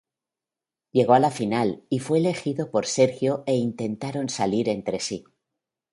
[0.93, 5.25] Llegó a la final y fue elegido por Sergio e intentaron salir entre sí.